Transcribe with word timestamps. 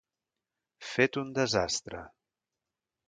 Fet 0.93 1.19
un 1.23 1.29
desastre. 1.41 2.01